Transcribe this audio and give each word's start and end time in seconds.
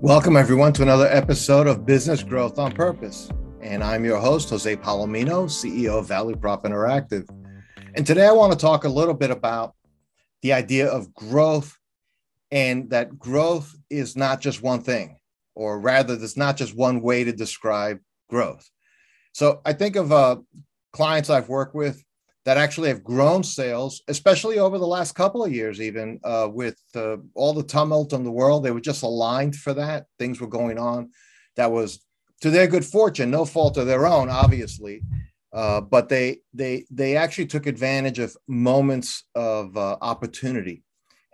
Welcome, 0.00 0.36
everyone, 0.36 0.72
to 0.74 0.82
another 0.82 1.08
episode 1.08 1.66
of 1.66 1.84
Business 1.84 2.22
Growth 2.22 2.56
on 2.56 2.70
Purpose. 2.70 3.28
And 3.60 3.82
I'm 3.82 4.04
your 4.04 4.20
host, 4.20 4.48
Jose 4.50 4.76
Palomino, 4.76 5.46
CEO 5.46 5.98
of 5.98 6.06
ValueProp 6.06 6.62
Interactive. 6.62 7.28
And 7.96 8.06
today 8.06 8.28
I 8.28 8.30
want 8.30 8.52
to 8.52 8.58
talk 8.58 8.84
a 8.84 8.88
little 8.88 9.12
bit 9.12 9.32
about 9.32 9.74
the 10.42 10.52
idea 10.52 10.86
of 10.86 11.12
growth 11.14 11.76
and 12.52 12.88
that 12.90 13.18
growth 13.18 13.74
is 13.90 14.14
not 14.14 14.40
just 14.40 14.62
one 14.62 14.82
thing, 14.82 15.18
or 15.56 15.80
rather, 15.80 16.14
there's 16.14 16.36
not 16.36 16.56
just 16.56 16.76
one 16.76 17.02
way 17.02 17.24
to 17.24 17.32
describe 17.32 17.98
growth. 18.30 18.70
So 19.32 19.60
I 19.64 19.72
think 19.72 19.96
of 19.96 20.12
uh, 20.12 20.36
clients 20.92 21.28
I've 21.28 21.48
worked 21.48 21.74
with 21.74 22.04
that 22.48 22.56
actually 22.56 22.88
have 22.88 23.04
grown 23.04 23.44
sales, 23.44 24.00
especially 24.08 24.58
over 24.58 24.78
the 24.78 24.86
last 24.86 25.14
couple 25.14 25.44
of 25.44 25.52
years, 25.52 25.82
even 25.82 26.18
uh, 26.24 26.48
with 26.50 26.80
uh, 26.96 27.18
all 27.34 27.52
the 27.52 27.62
tumult 27.62 28.14
in 28.14 28.24
the 28.24 28.30
world. 28.30 28.64
They 28.64 28.70
were 28.70 28.80
just 28.80 29.02
aligned 29.02 29.54
for 29.54 29.74
that. 29.74 30.06
Things 30.18 30.40
were 30.40 30.46
going 30.46 30.78
on 30.78 31.10
that 31.56 31.70
was 31.70 32.00
to 32.40 32.48
their 32.48 32.66
good 32.66 32.86
fortune, 32.86 33.30
no 33.30 33.44
fault 33.44 33.76
of 33.76 33.86
their 33.86 34.06
own, 34.06 34.30
obviously. 34.30 35.02
Uh, 35.52 35.82
but 35.82 36.08
they 36.08 36.38
they 36.54 36.86
they 36.90 37.18
actually 37.18 37.44
took 37.44 37.66
advantage 37.66 38.18
of 38.18 38.34
moments 38.46 39.24
of 39.34 39.76
uh, 39.76 39.98
opportunity, 40.00 40.82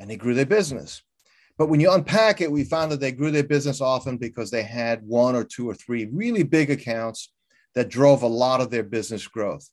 and 0.01 0.11
they 0.11 0.17
grew 0.17 0.35
their 0.35 0.45
business. 0.45 1.01
But 1.57 1.69
when 1.69 1.79
you 1.79 1.93
unpack 1.93 2.41
it, 2.41 2.51
we 2.51 2.65
found 2.65 2.91
that 2.91 2.99
they 2.99 3.13
grew 3.13 3.31
their 3.31 3.45
business 3.45 3.81
often 3.81 4.19
because 4.19 4.51
they 4.51 4.65
had 4.65 5.07
one 5.07 5.37
or 5.37 5.45
two 5.45 5.71
or 5.71 5.75
three 5.75 6.09
really 6.13 6.43
big 6.43 6.73
accounts 6.73 7.33
that 7.77 7.89
drove 7.89 8.25
a 8.25 8.27
lot 8.27 8.61
of 8.61 8.71
their 8.71 8.83
business 8.83 9.29
growth. 9.29 9.71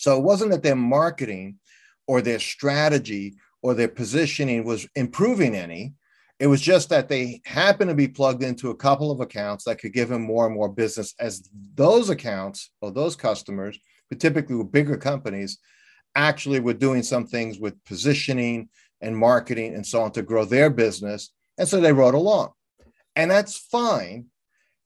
So 0.00 0.16
it 0.16 0.22
wasn't 0.22 0.50
that 0.52 0.62
their 0.62 0.76
marketing 0.76 1.58
or 2.06 2.22
their 2.22 2.38
strategy 2.38 3.36
or 3.62 3.74
their 3.74 3.88
positioning 3.88 4.64
was 4.64 4.86
improving 4.94 5.54
any. 5.54 5.94
It 6.38 6.46
was 6.46 6.60
just 6.60 6.88
that 6.90 7.08
they 7.08 7.40
happened 7.44 7.90
to 7.90 7.96
be 7.96 8.06
plugged 8.06 8.42
into 8.42 8.70
a 8.70 8.76
couple 8.76 9.10
of 9.10 9.20
accounts 9.20 9.64
that 9.64 9.78
could 9.78 9.92
give 9.92 10.08
them 10.08 10.22
more 10.22 10.46
and 10.46 10.54
more 10.54 10.68
business 10.68 11.14
as 11.18 11.48
those 11.74 12.10
accounts 12.10 12.70
or 12.80 12.92
those 12.92 13.16
customers, 13.16 13.78
but 14.08 14.20
typically 14.20 14.54
with 14.54 14.70
bigger 14.70 14.96
companies, 14.96 15.58
actually 16.14 16.60
were 16.60 16.74
doing 16.74 17.02
some 17.02 17.26
things 17.26 17.58
with 17.58 17.84
positioning 17.84 18.68
and 19.00 19.16
marketing 19.16 19.74
and 19.74 19.86
so 19.86 20.00
on 20.00 20.12
to 20.12 20.22
grow 20.22 20.44
their 20.44 20.70
business. 20.70 21.30
And 21.58 21.68
so 21.68 21.80
they 21.80 21.92
rode 21.92 22.14
along. 22.14 22.52
And 23.16 23.30
that's 23.30 23.58
fine 23.58 24.26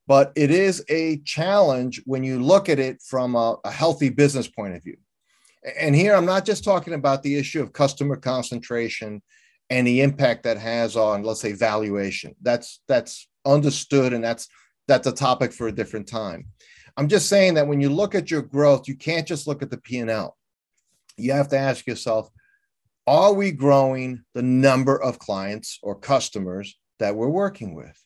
but 0.07 0.33
it 0.35 0.51
is 0.51 0.85
a 0.89 1.19
challenge 1.19 2.03
when 2.05 2.25
you 2.25 2.43
look 2.43 2.69
at 2.69 2.79
it 2.79 3.01
from 3.03 3.35
a, 3.35 3.57
a, 3.65 3.71
healthy 3.71 4.09
business 4.09 4.49
point 4.49 4.75
of 4.75 4.83
view. 4.83 4.97
And 5.79 5.95
here 5.95 6.15
I'm 6.15 6.27
not 6.27 6.45
just 6.45 6.65
talking 6.65 6.95
about 6.95 7.23
the 7.23 7.37
issue 7.37 7.63
of 7.63 7.73
customer 7.73 8.17
concentration 8.17 9.23
and 9.71 9.87
the 9.87 10.01
impact 10.01 10.43
that 10.43 10.59
has 10.59 10.97
on, 10.97 11.23
let's 11.23 11.41
say, 11.41 11.53
valuation. 11.53 12.35
That's 12.43 12.81
that's 12.89 13.29
understood 13.47 14.13
and 14.13 14.23
that's 14.23 14.49
that's 14.89 15.07
a 15.07 15.13
topic 15.13 15.53
for 15.53 15.69
a 15.69 15.73
different 15.73 16.09
time. 16.09 16.47
I'm 16.97 17.09
just 17.09 17.29
saying 17.29 17.55
that 17.55 17.69
when 17.69 17.81
you 17.81 17.89
look 17.89 18.15
at 18.15 18.31
your 18.31 18.43
growth, 18.43 18.89
you 18.89 18.97
can't 18.97 19.27
just 19.27 19.47
look 19.47 19.63
at 19.63 19.71
the 19.71 19.79
P&L. 19.79 20.37
You 21.17 21.33
have 21.33 21.49
to 21.49 21.59
ask 21.59 21.87
yourself, 21.87 22.29
are 23.07 23.33
we 23.33 23.51
growing 23.53 24.25
the 24.35 24.43
number 24.43 25.01
of 25.01 25.19
clients 25.19 25.79
or 25.83 25.95
customers 25.95 26.79
that 26.99 27.17
we're 27.17 27.29
working 27.29 27.75
with? 27.75 27.99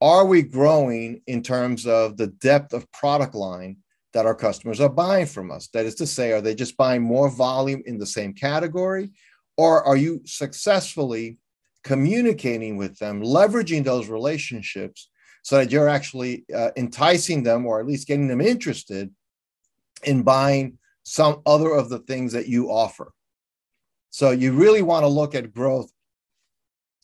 Are 0.00 0.26
we 0.26 0.42
growing 0.42 1.22
in 1.26 1.42
terms 1.42 1.86
of 1.86 2.16
the 2.16 2.26
depth 2.26 2.72
of 2.72 2.90
product 2.92 3.34
line 3.34 3.78
that 4.12 4.26
our 4.26 4.34
customers 4.34 4.80
are 4.80 4.88
buying 4.88 5.26
from 5.26 5.50
us? 5.50 5.68
That 5.72 5.86
is 5.86 5.94
to 5.96 6.06
say, 6.06 6.32
are 6.32 6.40
they 6.40 6.54
just 6.54 6.76
buying 6.76 7.02
more 7.02 7.30
volume 7.30 7.82
in 7.86 7.98
the 7.98 8.06
same 8.06 8.32
category? 8.32 9.10
Or 9.56 9.82
are 9.84 9.96
you 9.96 10.20
successfully 10.26 11.38
communicating 11.82 12.76
with 12.76 12.98
them, 12.98 13.22
leveraging 13.22 13.84
those 13.84 14.08
relationships 14.08 15.08
so 15.42 15.56
that 15.56 15.70
you're 15.70 15.88
actually 15.88 16.44
uh, 16.54 16.70
enticing 16.76 17.42
them 17.42 17.64
or 17.64 17.80
at 17.80 17.86
least 17.86 18.08
getting 18.08 18.28
them 18.28 18.40
interested 18.40 19.10
in 20.04 20.22
buying 20.22 20.78
some 21.04 21.40
other 21.46 21.70
of 21.70 21.88
the 21.88 22.00
things 22.00 22.32
that 22.32 22.48
you 22.48 22.70
offer? 22.70 23.12
So 24.10 24.30
you 24.30 24.52
really 24.52 24.82
want 24.82 25.04
to 25.04 25.08
look 25.08 25.34
at 25.34 25.54
growth 25.54 25.90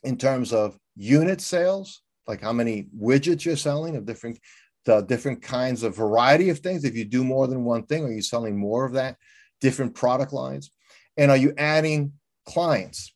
in 0.03 0.19
terms 0.19 0.53
of 0.53 0.79
unit 0.95 1.41
sales 1.41 2.03
like 2.27 2.41
how 2.41 2.53
many 2.53 2.89
widgets 2.99 3.45
you're 3.45 3.57
selling 3.57 3.97
of 3.97 4.07
different 4.07 4.39
the 4.85 5.01
different 5.03 5.43
kinds 5.43 5.83
of 5.83 5.97
variety 5.97 6.49
of 6.49 6.59
things. 6.59 6.85
If 6.85 6.97
you 6.97 7.05
do 7.05 7.23
more 7.23 7.47
than 7.47 7.65
one 7.65 7.85
thing 7.85 8.05
are 8.05 8.13
you 8.13 8.23
selling 8.23 8.59
more 8.59 8.85
of 8.85 8.95
that? 8.95 9.17
Different 9.61 9.95
product 9.95 10.33
lines. 10.33 10.71
And 11.17 11.31
are 11.31 11.37
you 11.37 11.55
adding 11.57 12.13
clients? 12.47 13.13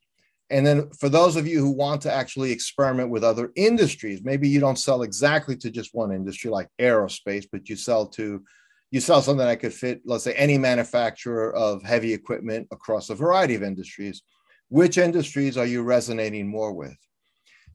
And 0.49 0.65
then 0.65 0.91
for 0.91 1.09
those 1.09 1.35
of 1.35 1.49
you 1.49 1.59
who 1.59 1.71
want 1.71 2.03
to 2.03 2.13
actually 2.13 2.53
experiment 2.53 3.11
with 3.11 3.25
other 3.25 3.51
industries 3.57 4.23
maybe 4.23 4.49
you 4.49 4.61
don't 4.61 4.79
sell 4.79 5.03
exactly 5.03 5.57
to 5.57 5.71
just 5.71 5.95
one 5.95 6.13
industry 6.13 6.51
like 6.51 6.69
aerospace 6.81 7.47
but 7.51 7.69
you 7.69 7.75
sell 7.75 8.07
to 8.07 8.45
you 8.93 9.01
sell 9.01 9.21
something 9.21 9.45
that 9.45 9.59
could 9.59 9.75
fit 9.75 10.03
let's 10.05 10.23
say 10.23 10.35
any 10.35 10.57
manufacturer 10.57 11.53
of 11.55 11.83
heavy 11.83 12.13
equipment 12.15 12.69
across 12.71 13.11
a 13.11 13.15
variety 13.15 13.55
of 13.55 13.63
industries. 13.63 14.23
Which 14.69 14.99
industries 14.99 15.57
are 15.57 15.67
you 15.67 15.83
resonating 15.83 16.49
more 16.49 16.73
with 16.73 16.97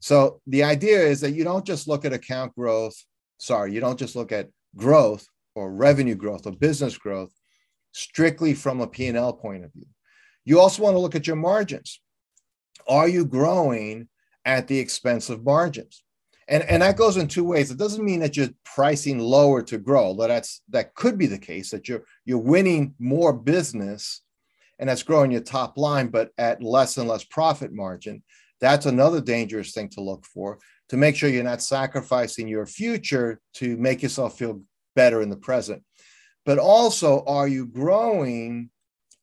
so 0.02 0.40
the 0.48 0.64
idea 0.64 0.98
is 0.98 1.20
that 1.20 1.30
you 1.30 1.44
don't 1.44 1.64
just 1.64 1.86
look 1.86 2.04
at 2.04 2.12
account 2.12 2.56
growth, 2.56 3.00
sorry, 3.38 3.72
you 3.72 3.78
don't 3.78 4.00
just 4.00 4.16
look 4.16 4.32
at 4.32 4.48
growth 4.74 5.24
or 5.54 5.72
revenue 5.72 6.16
growth 6.16 6.44
or 6.44 6.50
business 6.50 6.98
growth 6.98 7.30
strictly 7.92 8.52
from 8.52 8.80
a 8.80 8.86
P&L 8.88 9.32
point 9.34 9.64
of 9.64 9.72
view. 9.72 9.86
You 10.44 10.58
also 10.58 10.82
want 10.82 10.96
to 10.96 10.98
look 10.98 11.14
at 11.14 11.28
your 11.28 11.36
margins. 11.36 12.00
Are 12.88 13.06
you 13.06 13.24
growing 13.24 14.08
at 14.44 14.66
the 14.66 14.76
expense 14.76 15.30
of 15.30 15.44
margins? 15.44 16.02
And, 16.48 16.64
and 16.64 16.82
that 16.82 16.96
goes 16.96 17.16
in 17.16 17.28
two 17.28 17.44
ways. 17.44 17.70
It 17.70 17.78
doesn't 17.78 18.04
mean 18.04 18.18
that 18.20 18.36
you're 18.36 18.48
pricing 18.64 19.20
lower 19.20 19.62
to 19.62 19.78
grow, 19.78 20.06
although 20.06 20.26
that's 20.26 20.62
that 20.70 20.96
could 20.96 21.16
be 21.16 21.26
the 21.26 21.38
case 21.38 21.70
that 21.70 21.88
you're 21.88 22.02
you're 22.24 22.38
winning 22.38 22.96
more 22.98 23.32
business 23.32 24.22
and 24.80 24.88
that's 24.88 25.04
growing 25.04 25.30
your 25.30 25.42
top 25.42 25.78
line, 25.78 26.08
but 26.08 26.30
at 26.38 26.60
less 26.60 26.96
and 26.96 27.08
less 27.08 27.22
profit 27.22 27.72
margin. 27.72 28.24
That's 28.62 28.86
another 28.86 29.20
dangerous 29.20 29.72
thing 29.72 29.90
to 29.90 30.00
look 30.00 30.24
for 30.24 30.58
to 30.88 30.96
make 30.96 31.16
sure 31.16 31.28
you're 31.28 31.42
not 31.42 31.62
sacrificing 31.62 32.48
your 32.48 32.64
future 32.64 33.40
to 33.54 33.76
make 33.76 34.02
yourself 34.02 34.38
feel 34.38 34.62
better 34.96 35.20
in 35.20 35.28
the 35.28 35.36
present. 35.36 35.82
But 36.46 36.58
also, 36.58 37.24
are 37.26 37.48
you 37.48 37.66
growing 37.66 38.70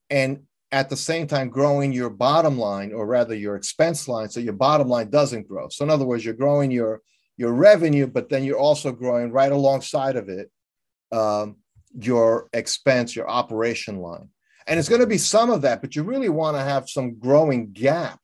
and 0.10 0.44
at 0.72 0.90
the 0.90 0.98
same 0.98 1.26
time 1.26 1.50
growing 1.50 1.92
your 1.92 2.10
bottom 2.12 2.60
line, 2.60 2.94
or 2.94 3.08
rather 3.08 3.34
your 3.34 3.56
expense 3.56 4.08
line, 4.08 4.30
so 4.30 4.40
your 4.40 4.54
bottom 4.54 4.88
line 4.88 5.10
doesn't 5.10 5.48
grow? 5.48 5.70
So, 5.70 5.84
in 5.86 5.90
other 5.90 6.06
words, 6.06 6.24
you're 6.24 6.34
growing 6.34 6.70
your 6.70 7.02
your 7.38 7.54
revenue, 7.54 8.06
but 8.06 8.30
then 8.30 8.44
you're 8.44 8.60
also 8.60 8.92
growing 8.92 9.32
right 9.32 9.52
alongside 9.52 10.18
of 10.18 10.28
it 10.28 10.52
um, 11.12 11.56
your 11.98 12.50
expense, 12.54 13.16
your 13.16 13.30
operation 13.30 14.00
line. 14.00 14.30
And 14.68 14.78
it's 14.78 14.90
going 14.90 15.02
to 15.02 15.08
be 15.08 15.18
some 15.18 15.50
of 15.50 15.62
that, 15.62 15.82
but 15.82 15.96
you 15.96 16.04
really 16.04 16.30
want 16.30 16.58
to 16.58 16.62
have 16.62 16.90
some 16.90 17.18
growing 17.18 17.72
gap 17.72 18.20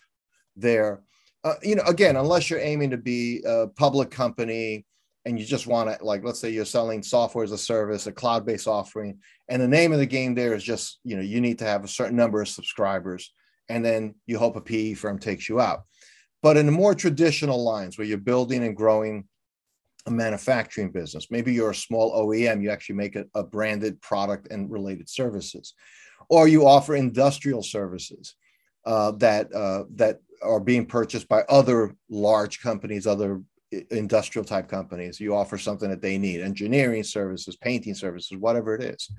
there. 0.56 1.02
Uh, 1.46 1.54
you 1.62 1.76
know, 1.76 1.84
again, 1.84 2.16
unless 2.16 2.50
you're 2.50 2.60
aiming 2.60 2.90
to 2.90 2.98
be 2.98 3.44
a 3.46 3.68
public 3.68 4.10
company 4.10 4.84
and 5.26 5.40
you 5.40 5.46
just 5.46 5.68
want 5.68 5.88
to, 5.88 6.04
like, 6.04 6.24
let's 6.24 6.40
say 6.40 6.50
you're 6.50 6.66
selling 6.66 7.04
software 7.04 7.44
as 7.44 7.52
a 7.52 7.58
service, 7.58 8.08
a 8.08 8.12
cloud 8.12 8.48
based 8.48 8.68
offering, 8.68 9.20
and 9.48 9.62
the 9.62 9.68
name 9.68 9.94
of 9.94 10.00
the 10.00 10.08
game 10.08 10.34
there 10.34 10.56
is 10.56 10.64
just, 10.64 11.00
you 11.04 11.16
know, 11.16 11.22
you 11.22 11.40
need 11.40 11.60
to 11.60 11.66
have 11.66 11.84
a 11.84 11.88
certain 11.88 12.16
number 12.16 12.42
of 12.42 12.50
subscribers, 12.50 13.32
and 13.70 13.86
then 13.86 14.16
you 14.26 14.40
hope 14.40 14.56
a 14.56 14.62
PE 14.62 14.96
firm 14.96 15.20
takes 15.20 15.48
you 15.48 15.60
out. 15.60 15.84
But 16.42 16.58
in 16.58 16.66
the 16.66 16.72
more 16.72 16.96
traditional 16.96 17.64
lines 17.64 17.96
where 17.96 18.08
you're 18.08 18.18
building 18.18 18.64
and 18.64 18.76
growing 18.76 19.26
a 20.08 20.12
manufacturing 20.12 20.92
business, 20.92 21.28
maybe 21.30 21.54
you're 21.54 21.72
a 21.72 21.76
small 21.76 22.26
OEM, 22.26 22.64
you 22.64 22.72
actually 22.72 22.96
make 22.96 23.16
a, 23.16 23.26
a 23.36 23.44
branded 23.44 24.02
product 24.02 24.48
and 24.50 24.72
related 24.72 25.10
services, 25.10 25.76
or 26.28 26.48
you 26.48 26.66
offer 26.66 26.96
industrial 26.96 27.62
services 27.62 28.36
uh, 28.86 29.12
that 29.12 29.54
uh, 29.54 29.84
that 29.96 30.20
are 30.42 30.60
being 30.60 30.86
purchased 30.86 31.28
by 31.28 31.42
other 31.50 31.96
large 32.10 32.62
companies, 32.62 33.08
other 33.08 33.42
industrial 33.92 34.46
type 34.46 34.68
companies. 34.68 35.20
You 35.20 35.36
offer 35.36 35.58
something 35.58 35.90
that 35.90 36.02
they 36.02 36.18
need, 36.18 36.42
engineering 36.42 37.04
services, 37.04 37.56
painting 37.56 37.96
services, 37.96 38.38
whatever 38.38 38.76
it 38.76 38.84
is. 38.84 39.10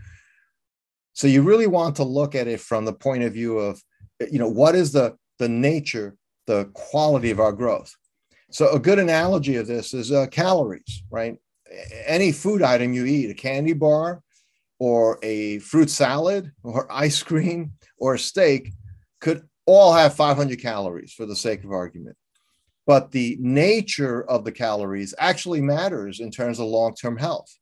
So 1.12 1.26
you 1.26 1.42
really 1.42 1.66
want 1.66 1.96
to 1.96 2.04
look 2.04 2.34
at 2.34 2.46
it 2.46 2.60
from 2.60 2.84
the 2.84 2.92
point 2.92 3.22
of 3.22 3.32
view 3.32 3.58
of, 3.58 3.82
you 4.30 4.38
know, 4.38 4.48
what 4.48 4.74
is 4.74 4.92
the 4.92 5.16
the 5.38 5.48
nature, 5.48 6.16
the 6.46 6.66
quality 6.72 7.30
of 7.30 7.40
our 7.40 7.52
growth. 7.52 7.94
So 8.50 8.70
a 8.70 8.78
good 8.78 8.98
analogy 8.98 9.56
of 9.56 9.66
this 9.66 9.92
is 9.92 10.12
uh, 10.12 10.26
calories, 10.28 11.02
right? 11.10 11.36
Any 12.06 12.32
food 12.32 12.62
item 12.62 12.92
you 12.92 13.04
eat, 13.04 13.30
a 13.30 13.34
candy 13.34 13.72
bar, 13.72 14.22
or 14.78 15.18
a 15.22 15.58
fruit 15.58 15.90
salad, 15.90 16.52
or 16.62 16.86
ice 16.90 17.22
cream, 17.22 17.72
or 17.98 18.14
a 18.14 18.18
steak, 18.18 18.72
could 19.20 19.48
all 19.66 19.92
have 19.92 20.14
500 20.14 20.60
calories 20.60 21.12
for 21.12 21.26
the 21.26 21.36
sake 21.36 21.64
of 21.64 21.72
argument. 21.72 22.16
But 22.86 23.10
the 23.10 23.36
nature 23.40 24.22
of 24.22 24.44
the 24.44 24.52
calories 24.52 25.12
actually 25.18 25.60
matters 25.60 26.20
in 26.20 26.30
terms 26.30 26.60
of 26.60 26.66
long 26.66 26.94
term 26.94 27.16
health. 27.16 27.52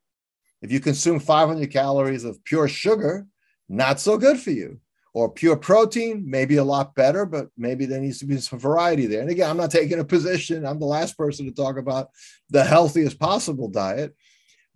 If 0.61 0.71
you 0.71 0.81
consume 0.81 1.19
500 1.19 1.71
calories 1.71 2.25
of 2.25 2.43
pure 2.45 2.69
sugar, 2.69 3.27
not 3.69 4.01
so 4.01 4.19
good 4.19 4.39
for 4.39 4.51
you. 4.51 4.81
or 5.15 5.31
pure 5.31 5.57
protein, 5.57 6.25
maybe 6.27 6.57
a 6.57 6.65
lot 6.65 6.95
better, 6.97 7.25
but 7.25 7.47
maybe 7.57 7.87
there 7.87 8.01
needs 8.01 8.19
to 8.19 8.27
be 8.27 8.37
some 8.39 8.59
variety 8.59 9.07
there. 9.07 9.21
And 9.21 9.31
again, 9.31 9.49
I'm 9.49 9.57
not 9.57 9.71
taking 9.71 10.01
a 10.01 10.05
position. 10.05 10.67
I'm 10.67 10.81
the 10.81 10.87
last 10.87 11.17
person 11.17 11.47
to 11.47 11.53
talk 11.53 11.79
about 11.79 12.09
the 12.51 12.65
healthiest 12.65 13.21
possible 13.21 13.69
diet, 13.69 14.15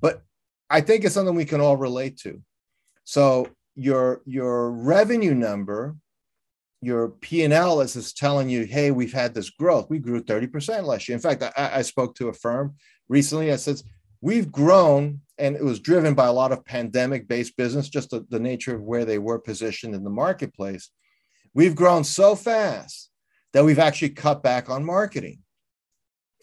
but 0.00 0.22
I 0.70 0.80
think 0.80 1.04
it's 1.04 1.14
something 1.14 1.34
we 1.34 1.44
can 1.44 1.60
all 1.60 1.76
relate 1.76 2.18
to. 2.18 2.40
So 3.02 3.48
your 3.74 4.22
your 4.26 4.70
revenue 4.70 5.34
number, 5.34 5.96
your 6.80 7.08
P 7.08 7.44
and 7.44 7.52
L 7.52 7.80
is, 7.80 7.96
is 7.96 8.12
telling 8.12 8.48
you, 8.48 8.64
hey, 8.64 8.90
we've 8.90 9.12
had 9.12 9.34
this 9.34 9.50
growth. 9.50 9.90
We 9.90 9.98
grew 9.98 10.22
30% 10.22 10.84
last 10.84 11.08
year. 11.08 11.16
In 11.16 11.22
fact, 11.22 11.42
I, 11.42 11.78
I 11.78 11.82
spoke 11.82 12.14
to 12.16 12.28
a 12.28 12.32
firm 12.32 12.74
recently. 13.08 13.52
I 13.52 13.56
said, 13.56 13.82
we've 14.20 14.50
grown 14.50 15.20
and 15.38 15.54
it 15.54 15.64
was 15.64 15.80
driven 15.80 16.14
by 16.14 16.26
a 16.26 16.32
lot 16.32 16.52
of 16.52 16.64
pandemic 16.64 17.28
based 17.28 17.56
business 17.56 17.88
just 17.88 18.10
the, 18.10 18.26
the, 18.30 18.40
nature 18.40 18.74
of 18.74 18.82
where 18.82 19.04
they 19.04 19.18
were 19.18 19.38
positioned 19.38 19.94
in 19.94 20.04
the 20.04 20.10
marketplace 20.10 20.90
we've 21.54 21.76
grown 21.76 22.04
so 22.04 22.34
fast 22.34 23.10
that 23.52 23.64
we've 23.64 23.78
actually 23.78 24.10
cut 24.10 24.42
back 24.42 24.68
on 24.68 24.84
marketing 24.84 25.40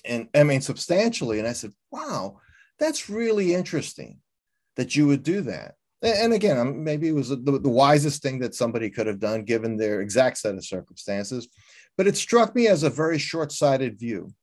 and 0.05 0.27
i 0.33 0.43
mean 0.43 0.61
substantially 0.61 1.39
and 1.39 1.47
i 1.47 1.53
said 1.53 1.71
wow 1.91 2.39
that's 2.79 3.09
really 3.09 3.53
interesting 3.53 4.19
that 4.75 4.95
you 4.95 5.07
would 5.07 5.23
do 5.23 5.41
that 5.41 5.75
and 6.01 6.33
again 6.33 6.83
maybe 6.83 7.07
it 7.07 7.13
was 7.13 7.29
the, 7.29 7.59
the 7.61 7.69
wisest 7.69 8.21
thing 8.21 8.39
that 8.39 8.55
somebody 8.55 8.89
could 8.89 9.07
have 9.07 9.19
done 9.19 9.43
given 9.43 9.77
their 9.77 10.01
exact 10.01 10.37
set 10.37 10.55
of 10.55 10.65
circumstances. 10.65 11.47
But 11.97 12.07
it 12.07 12.17
struck 12.17 12.53
me 12.55 12.67
as 12.67 12.83
a 12.83 12.89
very 12.89 13.17
short-sighted 13.17 13.99
view. 13.99 14.33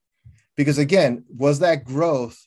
Because 0.57 0.79
again 0.79 1.25
was 1.29 1.59
that 1.61 1.85
growth 1.85 2.39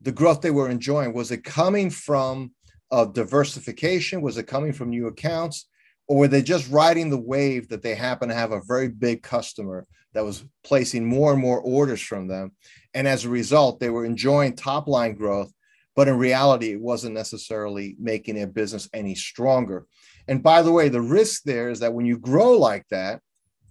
the 0.00 0.12
growth 0.12 0.40
they 0.40 0.50
were 0.50 0.70
enjoying 0.70 1.12
was 1.12 1.30
it 1.30 1.44
coming 1.44 1.90
from 1.90 2.52
uh, 2.90 3.04
diversification? 3.06 4.20
Was 4.20 4.38
it 4.38 4.46
coming 4.46 4.72
from 4.72 4.90
new 4.90 5.08
accounts? 5.08 5.66
Or 6.06 6.18
were 6.18 6.28
they 6.28 6.42
just 6.42 6.70
riding 6.70 7.10
the 7.10 7.20
wave 7.20 7.68
that 7.68 7.82
they 7.82 7.94
happen 7.94 8.28
to 8.28 8.34
have 8.34 8.52
a 8.52 8.60
very 8.66 8.88
big 8.88 9.22
customer 9.22 9.86
that 10.12 10.24
was 10.24 10.44
placing 10.62 11.04
more 11.04 11.32
and 11.32 11.40
more 11.40 11.60
orders 11.60 12.02
from 12.02 12.28
them? 12.28 12.52
And 12.92 13.08
as 13.08 13.24
a 13.24 13.30
result 13.30 13.80
they 13.80 13.90
were 13.90 14.04
enjoying 14.04 14.54
top 14.54 14.86
line 14.86 15.14
growth 15.14 15.52
but 15.96 16.08
in 16.08 16.18
reality 16.18 16.72
it 16.72 16.80
wasn't 16.80 17.14
necessarily 17.14 17.96
making 17.98 18.34
their 18.34 18.46
business 18.46 18.88
any 18.92 19.14
stronger 19.14 19.86
and 20.28 20.42
by 20.42 20.62
the 20.62 20.72
way 20.72 20.88
the 20.88 21.00
risk 21.00 21.42
there 21.44 21.68
is 21.70 21.80
that 21.80 21.92
when 21.92 22.06
you 22.06 22.18
grow 22.18 22.52
like 22.52 22.86
that 22.90 23.20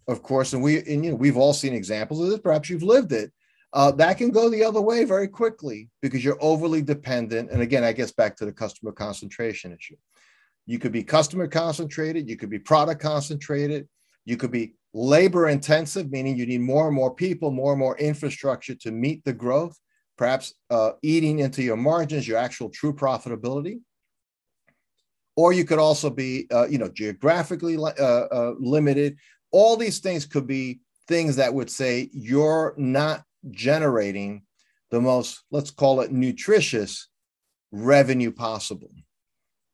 of 0.08 0.22
course 0.22 0.54
and 0.54 0.62
we 0.62 0.78
and 0.80 1.06
you 1.06 1.12
know 1.12 1.16
we've 1.16 1.38
all 1.38 1.54
seen 1.54 1.74
examples 1.74 2.22
of 2.22 2.30
this 2.30 2.40
perhaps 2.40 2.70
you've 2.70 2.84
lived 2.84 3.12
it 3.12 3.32
uh, 3.74 3.92
that 3.92 4.20
can 4.20 4.30
go 4.30 4.50
the 4.50 4.64
other 4.64 4.82
way 4.82 5.04
very 5.04 5.28
quickly 5.28 5.90
because 6.02 6.24
you're 6.24 6.38
overly 6.40 6.82
dependent. 6.82 7.50
And 7.50 7.62
again, 7.62 7.84
I 7.84 7.92
guess 7.92 8.12
back 8.12 8.38
to 8.38 8.46
the 8.46 8.52
customer 8.52 8.92
concentration 8.92 9.74
issue. 9.74 9.96
You 10.68 10.78
could 10.78 10.92
be 10.92 11.04
customer 11.04 11.48
concentrated, 11.48 12.30
you 12.30 12.38
could 12.38 12.52
be 12.52 12.60
product 12.60 13.02
concentrated, 13.02 13.88
you 14.26 14.38
could 14.38 14.52
be 14.52 14.76
labor 14.94 15.50
intensive, 15.50 16.12
meaning 16.12 16.38
you 16.38 16.46
need 16.46 16.62
more 16.62 16.86
and 16.86 16.96
more 16.96 17.14
people, 17.14 17.50
more 17.50 17.74
and 17.74 17.80
more 17.80 17.98
infrastructure 17.98 18.76
to 18.76 18.92
meet 18.92 19.26
the 19.26 19.34
growth, 19.34 19.78
perhaps 20.18 20.54
uh, 20.70 20.92
eating 21.02 21.40
into 21.40 21.64
your 21.64 21.78
margins, 21.78 22.28
your 22.28 22.38
actual 22.38 22.70
true 22.70 22.94
profitability. 22.94 23.80
Or 25.36 25.52
you 25.52 25.66
could 25.66 25.80
also 25.80 26.10
be, 26.10 26.48
uh, 26.52 26.68
you 26.68 26.78
know, 26.78 26.90
geographically 26.90 27.78
uh, 27.78 27.90
uh, 27.90 28.54
limited. 28.60 29.18
All 29.52 29.76
these 29.76 30.00
things 30.00 30.26
could 30.26 30.46
be 30.46 30.82
things 31.08 31.36
that 31.38 31.54
would 31.54 31.70
say 31.70 32.10
you're 32.14 32.76
not 32.78 33.24
generating 33.52 34.44
the 34.92 35.02
most, 35.02 35.42
let's 35.50 35.72
call 35.72 36.02
it 36.02 36.12
nutritious 36.12 37.08
revenue 37.72 38.32
possible. 38.32 38.92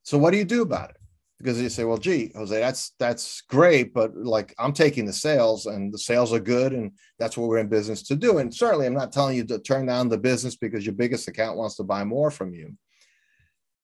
So 0.03 0.17
what 0.17 0.31
do 0.31 0.37
you 0.37 0.45
do 0.45 0.61
about 0.61 0.91
it? 0.91 0.98
Because 1.39 1.61
you 1.61 1.69
say, 1.69 1.85
well, 1.85 1.97
gee, 1.97 2.31
Jose, 2.35 2.59
that's 2.59 2.93
that's 2.99 3.41
great, 3.41 3.93
but 3.93 4.15
like 4.15 4.53
I'm 4.59 4.73
taking 4.73 5.05
the 5.05 5.13
sales 5.13 5.65
and 5.65 5.91
the 5.93 5.97
sales 5.97 6.33
are 6.33 6.39
good, 6.39 6.73
and 6.73 6.91
that's 7.17 7.37
what 7.37 7.47
we're 7.47 7.59
in 7.59 7.69
business 7.69 8.03
to 8.03 8.15
do. 8.15 8.39
And 8.39 8.53
certainly 8.53 8.85
I'm 8.85 8.93
not 8.93 9.13
telling 9.13 9.37
you 9.37 9.45
to 9.45 9.59
turn 9.59 9.85
down 9.85 10.09
the 10.09 10.17
business 10.17 10.57
because 10.57 10.85
your 10.85 10.95
biggest 10.95 11.29
account 11.29 11.57
wants 11.57 11.77
to 11.77 11.83
buy 11.83 12.03
more 12.03 12.29
from 12.29 12.53
you. 12.53 12.75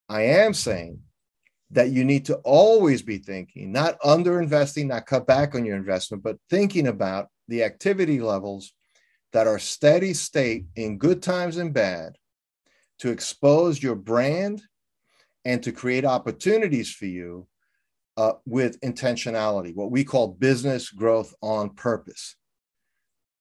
I 0.10 0.24
am 0.24 0.54
saying 0.54 1.00
that 1.72 1.92
you 1.92 2.04
need 2.04 2.26
to 2.26 2.36
always 2.38 3.02
be 3.02 3.18
thinking, 3.18 3.72
not 3.72 3.98
under 4.04 4.42
investing, 4.42 4.90
not 4.90 5.06
cut 5.06 5.26
back 5.26 5.56
on 5.56 5.66
your 5.66 5.78
investment, 5.78 6.24
but 6.24 6.38
thinking 6.50 6.88
about 6.88 7.30
the 7.48 7.64
activity 7.64 8.20
levels 8.20 8.74
that 9.34 9.48
are 9.48 9.60
steady 9.60 10.14
state 10.14 10.66
in 10.76 10.98
good 10.98 11.22
times 11.22 11.58
and 11.58 11.74
bad 11.74 12.18
to 13.00 13.10
expose 13.10 13.82
your 13.82 13.96
brand 13.96 14.62
and 15.46 15.62
to 15.64 15.72
create 15.72 16.04
opportunities 16.04 16.92
for 16.92 17.06
you 17.06 17.48
uh, 18.18 18.34
with 18.46 18.80
intentionality, 18.82 19.74
what 19.76 19.92
we 19.92 20.04
call 20.04 20.28
business 20.28 20.90
growth 20.90 21.34
on 21.42 21.70
purpose. 21.70 22.36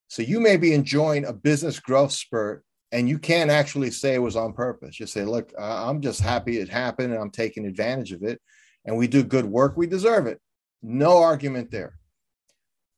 So 0.08 0.22
you 0.22 0.38
may 0.38 0.56
be 0.56 0.74
enjoying 0.74 1.24
a 1.24 1.32
business 1.32 1.80
growth 1.80 2.12
spurt 2.12 2.64
and 2.92 3.08
you 3.08 3.18
can't 3.18 3.50
actually 3.50 3.90
say 3.90 4.14
it 4.14 4.22
was 4.22 4.36
on 4.36 4.52
purpose. 4.52 5.00
You 5.00 5.06
say, 5.06 5.24
look, 5.24 5.52
I'm 5.58 6.00
just 6.00 6.20
happy 6.20 6.58
it 6.58 6.68
happened 6.68 7.12
and 7.12 7.20
I'm 7.20 7.30
taking 7.30 7.66
advantage 7.66 8.12
of 8.12 8.22
it. 8.22 8.40
And 8.84 8.96
we 8.96 9.08
do 9.08 9.24
good 9.24 9.46
work, 9.46 9.76
we 9.76 9.86
deserve 9.86 10.26
it. 10.26 10.40
No 10.82 11.22
argument 11.22 11.70
there. 11.70 11.98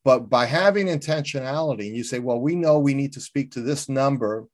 But 0.04 0.28
by 0.28 0.46
having 0.46 0.86
intentionality, 0.86 1.86
and 1.86 1.96
you 1.96 2.04
say, 2.04 2.18
well, 2.18 2.38
we 2.38 2.54
know 2.54 2.78
we 2.78 2.94
need 2.94 3.12
to 3.14 3.20
speak 3.20 3.52
to 3.52 3.60
this 3.60 3.88
number 3.88 4.46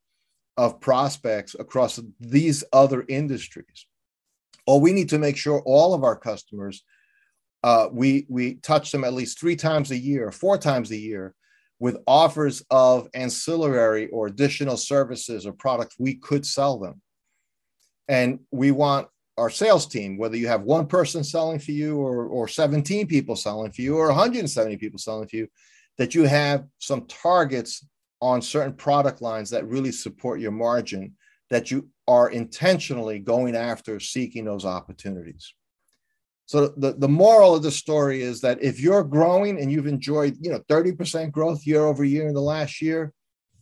of 0.57 0.81
prospects 0.81 1.57
across 1.59 1.99
these 2.21 2.63
other 2.73 3.05
industries, 3.09 3.87
or 4.67 4.81
we 4.81 4.93
need 4.93 5.09
to 5.11 5.19
make 5.19 5.37
sure 5.37 5.63
all 5.65 5.95
of 5.95 6.05
our 6.05 6.17
customers, 6.17 6.85
uh, 7.63 7.89
we, 7.93 8.27
we 8.29 8.55
touch 8.57 8.93
them 8.93 9.05
at 9.05 9.13
least 9.13 9.39
three 9.39 9.57
times 9.57 9.91
a 9.91 9.97
year, 9.97 10.31
four 10.31 10.59
times 10.59 10.91
a 10.91 10.97
year 10.97 11.35
with 11.79 11.99
offers 12.07 12.63
of 12.71 13.09
ancillary 13.15 14.09
or 14.11 14.29
additional 14.29 14.77
services 14.77 15.47
or 15.47 15.53
products 15.53 15.97
we 15.99 16.15
could 16.15 16.47
sell 16.47 16.79
them. 16.79 17.01
And 18.09 18.41
we 18.51 18.71
want 18.71 19.09
our 19.39 19.51
sales 19.51 19.87
team, 19.87 20.19
whether 20.19 20.37
you 20.37 20.47
have 20.47 20.63
one 20.63 20.87
person 20.87 21.25
selling 21.25 21.59
for 21.59 21.73
you 21.73 21.99
or, 21.99 22.27
or 22.27 22.47
17 22.47 23.07
people 23.07 23.35
selling 23.35 23.73
for 23.73 23.83
you 23.83 23.97
or 23.97 24.09
170 24.09 24.77
people 24.77 24.99
selling 24.99 25.27
for 25.27 25.37
you, 25.37 25.49
that 25.99 26.15
you 26.15 26.25
have 26.25 26.65
some 26.79 27.07
targets 27.07 27.85
on 28.21 28.41
certain 28.41 28.75
product 28.75 29.21
lines 29.21 29.51
that 29.51 29.67
really 29.67 29.93
support 29.93 30.41
your 30.41 30.53
margin, 30.53 31.15
that 31.53 31.71
you 31.71 31.87
are 32.09 32.31
intentionally 32.31 33.19
going 33.19 33.55
after 33.55 34.01
seeking 34.01 34.47
those 34.47 34.65
opportunities. 34.65 35.53
So 36.47 36.69
the, 36.69 36.95
the 36.95 37.09
moral 37.09 37.55
of 37.55 37.63
the 37.63 37.71
story 37.71 38.23
is 38.23 38.41
that 38.41 38.63
if 38.63 38.81
you're 38.81 39.05
growing 39.05 39.61
and 39.61 39.71
you've 39.71 39.87
enjoyed, 39.87 40.39
you 40.41 40.51
know, 40.51 40.61
30% 40.71 41.31
growth 41.31 41.67
year 41.67 41.85
over 41.85 42.05
year 42.05 42.27
in 42.27 42.33
the 42.33 42.41
last 42.41 42.81
year, 42.81 43.13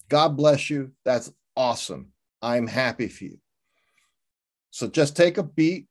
God 0.08 0.36
bless 0.36 0.70
you. 0.70 0.92
That's 1.04 1.32
awesome. 1.56 2.12
I'm 2.40 2.68
happy 2.68 3.08
for 3.08 3.24
you. 3.24 3.38
So 4.70 4.86
just 4.86 5.16
take 5.16 5.36
a 5.38 5.42
beat, 5.42 5.86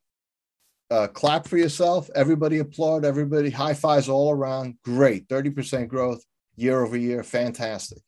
uh, 0.89 1.08
clap 1.08 1.50
for 1.50 1.58
yourself. 1.58 2.10
Everybody 2.15 2.60
applaud. 2.60 3.03
Everybody 3.03 3.50
high 3.50 3.74
fives 3.74 4.08
all 4.08 4.32
around. 4.32 4.75
Great, 4.86 5.27
thirty 5.27 5.50
percent 5.50 5.89
growth 5.89 6.24
year 6.56 6.82
over 6.82 6.96
year. 6.96 7.24
Fantastic. 7.24 8.00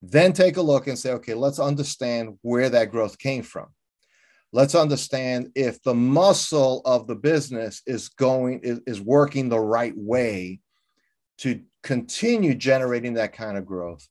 Then 0.00 0.32
take 0.32 0.56
a 0.56 0.62
look 0.62 0.86
and 0.86 0.98
say, 0.98 1.12
okay, 1.12 1.34
let's 1.34 1.58
understand 1.58 2.38
where 2.42 2.70
that 2.70 2.90
growth 2.90 3.18
came 3.18 3.42
from. 3.42 3.66
Let's 4.52 4.74
understand 4.74 5.50
if 5.54 5.82
the 5.82 5.94
muscle 5.94 6.80
of 6.84 7.06
the 7.06 7.16
business 7.16 7.82
is 7.86 8.08
going 8.08 8.60
is, 8.62 8.80
is 8.86 9.00
working 9.00 9.48
the 9.48 9.60
right 9.60 9.92
way 9.96 10.60
to 11.38 11.62
continue 11.82 12.54
generating 12.54 13.14
that 13.14 13.32
kind 13.32 13.58
of 13.58 13.66
growth, 13.66 14.08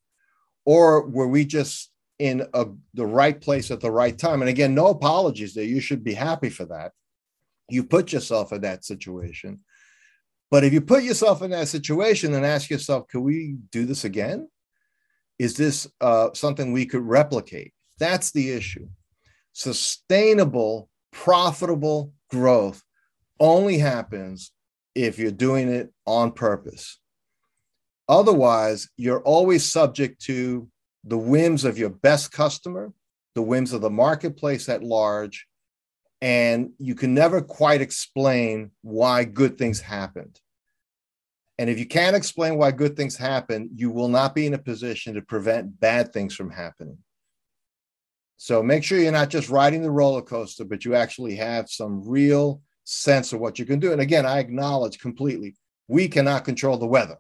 or 0.65 1.07
were 1.07 1.27
we 1.27 1.45
just 1.45 1.91
in 2.19 2.45
a, 2.53 2.65
the 2.93 3.05
right 3.05 3.39
place 3.39 3.69
at 3.71 3.79
the 3.79 3.91
right 3.91 4.17
time. 4.17 4.41
And 4.41 4.49
again, 4.49 4.73
no 4.73 4.87
apologies 4.87 5.53
there. 5.53 5.63
You 5.63 5.79
should 5.79 6.03
be 6.03 6.13
happy 6.13 6.49
for 6.49 6.65
that. 6.65 6.91
You 7.69 7.83
put 7.83 8.11
yourself 8.11 8.51
in 8.53 8.61
that 8.61 8.85
situation. 8.85 9.59
But 10.49 10.63
if 10.63 10.73
you 10.73 10.81
put 10.81 11.03
yourself 11.03 11.41
in 11.41 11.51
that 11.51 11.67
situation 11.67 12.33
and 12.33 12.45
ask 12.45 12.69
yourself, 12.69 13.07
can 13.07 13.21
we 13.21 13.57
do 13.71 13.85
this 13.85 14.05
again? 14.05 14.47
Is 15.39 15.55
this 15.55 15.87
uh, 16.01 16.29
something 16.33 16.71
we 16.71 16.85
could 16.85 17.03
replicate? 17.03 17.73
That's 17.99 18.31
the 18.31 18.51
issue. 18.51 18.87
Sustainable, 19.53 20.89
profitable 21.11 22.13
growth 22.29 22.83
only 23.39 23.77
happens 23.77 24.51
if 24.95 25.19
you're 25.19 25.31
doing 25.31 25.69
it 25.69 25.91
on 26.05 26.31
purpose. 26.31 26.99
Otherwise, 28.09 28.89
you're 28.97 29.21
always 29.21 29.65
subject 29.65 30.21
to 30.23 30.67
the 31.03 31.17
whims 31.17 31.65
of 31.65 31.77
your 31.77 31.89
best 31.89 32.31
customer, 32.31 32.93
the 33.35 33.41
whims 33.41 33.73
of 33.73 33.81
the 33.81 33.89
marketplace 33.89 34.69
at 34.69 34.83
large, 34.83 35.47
and 36.21 36.71
you 36.79 36.95
can 36.95 37.13
never 37.13 37.41
quite 37.41 37.81
explain 37.81 38.71
why 38.81 39.23
good 39.23 39.57
things 39.57 39.79
happened. 39.79 40.39
And 41.59 41.69
if 41.69 41.79
you 41.79 41.87
can't 41.87 42.15
explain 42.15 42.57
why 42.57 42.71
good 42.71 42.95
things 42.95 43.17
happen, 43.17 43.69
you 43.75 43.89
will 43.89 44.09
not 44.09 44.35
be 44.35 44.45
in 44.45 44.53
a 44.53 44.59
position 44.59 45.15
to 45.15 45.21
prevent 45.21 45.79
bad 45.79 46.13
things 46.13 46.35
from 46.35 46.51
happening. 46.51 46.99
So 48.37 48.61
make 48.61 48.83
sure 48.83 48.99
you're 48.99 49.11
not 49.11 49.29
just 49.29 49.49
riding 49.49 49.81
the 49.81 49.89
roller 49.89 50.21
coaster, 50.21 50.63
but 50.63 50.85
you 50.85 50.93
actually 50.93 51.35
have 51.35 51.69
some 51.69 52.07
real 52.07 52.61
sense 52.83 53.33
of 53.33 53.39
what 53.39 53.57
you 53.57 53.65
can 53.65 53.79
do. 53.79 53.91
And 53.91 54.01
again, 54.01 54.25
I 54.25 54.37
acknowledge 54.39 54.99
completely 54.99 55.55
we 55.87 56.07
cannot 56.07 56.45
control 56.45 56.77
the 56.77 56.85
weather. 56.85 57.17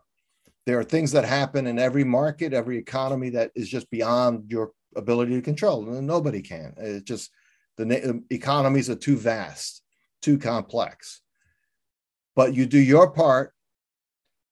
There 0.67 0.79
are 0.79 0.83
things 0.83 1.11
that 1.13 1.25
happen 1.25 1.65
in 1.65 1.79
every 1.79 2.03
market, 2.03 2.53
every 2.53 2.77
economy 2.77 3.29
that 3.31 3.51
is 3.55 3.69
just 3.69 3.89
beyond 3.89 4.51
your 4.51 4.73
ability 4.95 5.33
to 5.33 5.41
control. 5.41 5.89
And 5.89 6.05
nobody 6.05 6.41
can. 6.41 6.75
It's 6.77 7.03
just 7.03 7.31
the 7.77 8.09
um, 8.09 8.25
economies 8.29 8.89
are 8.89 8.95
too 8.95 9.17
vast, 9.17 9.81
too 10.21 10.37
complex. 10.37 11.21
But 12.35 12.53
you 12.53 12.65
do 12.65 12.79
your 12.79 13.09
part 13.09 13.53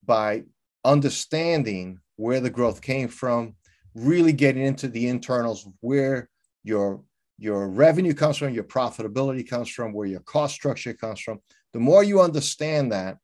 by 0.05 0.43
understanding 0.83 2.00
where 2.15 2.39
the 2.39 2.50
growth 2.50 2.81
came 2.81 3.07
from, 3.07 3.55
really 3.93 4.33
getting 4.33 4.63
into 4.63 4.88
the 4.88 5.07
internals 5.07 5.67
where 5.81 6.29
your 6.63 7.01
your 7.38 7.67
revenue 7.67 8.13
comes 8.13 8.38
from, 8.38 8.53
your 8.53 8.63
profitability 8.63 9.47
comes 9.47 9.69
from, 9.69 9.91
where 9.91 10.07
your 10.07 10.21
cost 10.21 10.53
structure 10.55 10.93
comes 10.93 11.19
from. 11.19 11.39
The 11.74 11.79
more 11.79 12.01
you 12.01 12.21
understand 12.21 12.93
that, 12.93 13.17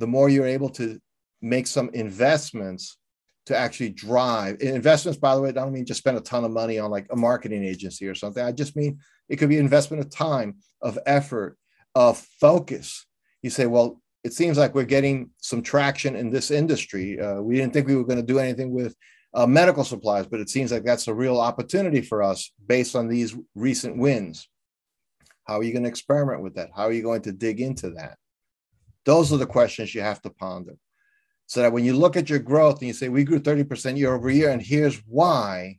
the 0.00 0.08
more 0.08 0.28
you're 0.28 0.46
able 0.46 0.70
to 0.70 1.00
make 1.40 1.68
some 1.68 1.88
investments 1.90 2.98
to 3.46 3.56
actually 3.56 3.90
drive 3.90 4.60
investments. 4.60 5.18
By 5.18 5.34
the 5.34 5.42
way, 5.42 5.50
I 5.50 5.52
don't 5.52 5.72
mean 5.72 5.84
just 5.84 5.98
spend 5.98 6.16
a 6.16 6.20
ton 6.20 6.44
of 6.44 6.50
money 6.50 6.78
on 6.78 6.90
like 6.90 7.06
a 7.10 7.16
marketing 7.16 7.64
agency 7.64 8.08
or 8.08 8.14
something. 8.14 8.42
I 8.42 8.52
just 8.52 8.74
mean 8.74 8.98
it 9.28 9.36
could 9.36 9.48
be 9.48 9.58
investment 9.58 10.02
of 10.02 10.10
time, 10.10 10.56
of 10.80 10.98
effort, 11.06 11.56
of 11.94 12.18
focus. 12.40 13.06
You 13.42 13.50
say, 13.50 13.66
well, 13.66 14.00
it 14.24 14.32
seems 14.32 14.56
like 14.56 14.74
we're 14.74 14.84
getting 14.84 15.30
some 15.36 15.62
traction 15.62 16.16
in 16.16 16.30
this 16.30 16.50
industry. 16.50 17.20
Uh, 17.20 17.42
we 17.42 17.56
didn't 17.56 17.74
think 17.74 17.86
we 17.86 17.94
were 17.94 18.06
going 18.06 18.20
to 18.20 18.26
do 18.26 18.38
anything 18.38 18.72
with 18.72 18.96
uh, 19.34 19.46
medical 19.46 19.84
supplies, 19.84 20.26
but 20.26 20.40
it 20.40 20.48
seems 20.48 20.72
like 20.72 20.82
that's 20.82 21.08
a 21.08 21.14
real 21.14 21.38
opportunity 21.38 22.00
for 22.00 22.22
us 22.22 22.50
based 22.66 22.96
on 22.96 23.06
these 23.06 23.36
recent 23.54 23.98
wins. 23.98 24.48
How 25.46 25.58
are 25.58 25.62
you 25.62 25.72
going 25.72 25.82
to 25.82 25.90
experiment 25.90 26.42
with 26.42 26.54
that? 26.54 26.70
How 26.74 26.84
are 26.84 26.92
you 26.92 27.02
going 27.02 27.20
to 27.22 27.32
dig 27.32 27.60
into 27.60 27.90
that? 27.90 28.16
Those 29.04 29.30
are 29.30 29.36
the 29.36 29.46
questions 29.46 29.94
you 29.94 30.00
have 30.00 30.22
to 30.22 30.30
ponder. 30.30 30.76
So 31.46 31.60
that 31.60 31.72
when 31.72 31.84
you 31.84 31.92
look 31.92 32.16
at 32.16 32.30
your 32.30 32.38
growth 32.38 32.78
and 32.78 32.88
you 32.88 32.94
say, 32.94 33.10
we 33.10 33.24
grew 33.24 33.38
30% 33.38 33.98
year 33.98 34.14
over 34.14 34.30
year, 34.30 34.48
and 34.48 34.62
here's 34.62 34.96
why, 35.06 35.78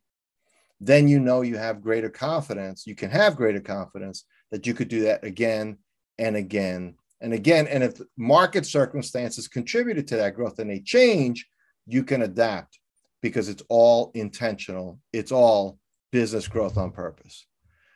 then 0.80 1.08
you 1.08 1.20
know 1.20 1.42
you 1.42 1.58
have 1.58 1.82
greater 1.82 2.12
confidence. 2.12 2.86
You 2.86 2.94
can 2.94 3.10
have 3.10 3.36
greater 3.36 3.62
confidence 3.62 4.26
that 4.52 4.68
you 4.68 4.76
could 4.76 4.90
do 4.90 5.02
that 5.04 5.24
again 5.24 5.80
and 6.20 6.36
again 6.36 6.96
and 7.26 7.34
again. 7.34 7.68
And 7.68 7.84
if 7.84 8.00
market 8.18 8.68
circumstances 8.68 9.48
contributed 9.48 10.08
to 10.10 10.18
that 10.18 10.36
growth 10.36 10.60
and 10.60 10.70
they 10.70 10.80
change, 10.80 11.48
you 11.88 12.04
can 12.04 12.22
adapt 12.22 12.80
because 13.22 13.50
it's 13.50 13.64
all 13.68 14.12
intentional. 14.14 15.00
It's 15.12 15.32
all 15.32 15.80
business 16.12 16.48
growth 16.48 16.78
on 16.78 16.92
purpose. 16.92 17.48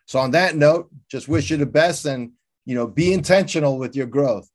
So 0.07 0.17
on 0.17 0.31
that 0.31 0.55
note, 0.55 0.89
just 1.11 1.27
wish 1.27 1.51
you 1.51 1.57
the 1.57 1.67
best 1.67 2.05
and 2.05 2.31
you 2.65 2.73
know 2.73 2.87
be 2.87 3.13
intentional 3.13 3.77
with 3.77 3.95
your 3.95 4.07
growth. 4.07 4.49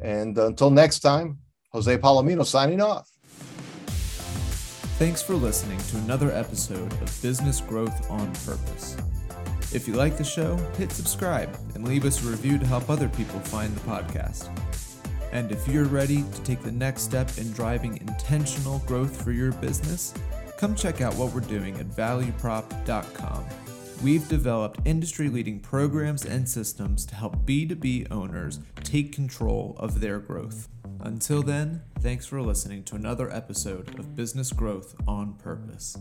And 0.00 0.38
until 0.38 0.70
next 0.70 1.00
time, 1.00 1.38
Jose 1.72 1.98
Palomino 1.98 2.46
signing 2.46 2.80
off. 2.80 3.10
Thanks 4.98 5.22
for 5.22 5.34
listening 5.34 5.78
to 5.78 5.96
another 5.98 6.30
episode 6.30 6.92
of 6.92 7.22
Business 7.22 7.60
Growth 7.60 8.08
on 8.10 8.32
Purpose. 8.44 8.96
If 9.72 9.86
you 9.86 9.94
like 9.94 10.16
the 10.16 10.24
show, 10.24 10.56
hit 10.76 10.90
subscribe 10.90 11.56
and 11.74 11.86
leave 11.86 12.04
us 12.04 12.24
a 12.24 12.28
review 12.28 12.58
to 12.58 12.66
help 12.66 12.90
other 12.90 13.08
people 13.08 13.38
find 13.38 13.72
the 13.74 13.80
podcast. 13.80 14.48
And 15.32 15.52
if 15.52 15.68
you're 15.68 15.84
ready 15.84 16.24
to 16.24 16.42
take 16.42 16.60
the 16.60 16.72
next 16.72 17.02
step 17.02 17.30
in 17.38 17.52
driving 17.52 17.96
intentional 17.98 18.80
growth 18.80 19.22
for 19.22 19.30
your 19.30 19.52
business, 19.52 20.12
come 20.58 20.74
check 20.74 21.00
out 21.00 21.14
what 21.14 21.32
we're 21.32 21.40
doing 21.40 21.76
at 21.76 21.86
valueprop.com. 21.86 23.44
We've 24.02 24.26
developed 24.28 24.80
industry 24.86 25.28
leading 25.28 25.60
programs 25.60 26.24
and 26.24 26.48
systems 26.48 27.06
to 27.06 27.14
help 27.14 27.36
B2B 27.46 28.10
owners 28.10 28.58
take 28.82 29.12
control 29.12 29.76
of 29.78 30.00
their 30.00 30.18
growth. 30.18 30.68
Until 30.98 31.42
then, 31.42 31.82
thanks 32.00 32.26
for 32.26 32.42
listening 32.42 32.82
to 32.84 32.96
another 32.96 33.32
episode 33.32 33.98
of 34.00 34.16
Business 34.16 34.52
Growth 34.52 34.96
on 35.06 35.34
Purpose. 35.34 35.96